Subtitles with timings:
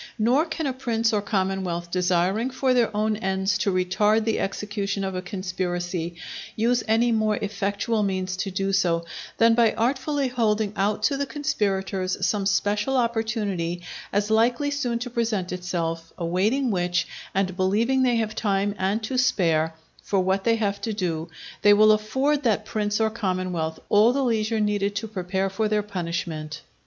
[0.17, 5.03] Nor can a prince or commonwealth desiring for their own ends to retard the execution
[5.03, 6.15] of a conspiracy,
[6.55, 9.05] use any more effectual means to do so,
[9.37, 15.09] than by artfully holding out to the conspirators some special opportunity as likely soon to
[15.11, 20.55] present itself; awaiting which, and believing they have time and to spare for what they
[20.55, 21.29] have to do,
[21.61, 25.83] they will afford that prince or commonwealth all the leisure needed to prepare for their
[25.83, 26.61] punishment.